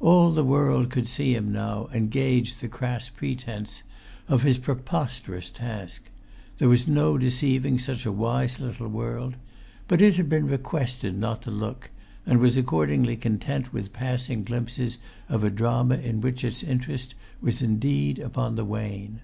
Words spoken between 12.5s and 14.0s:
accordingly content with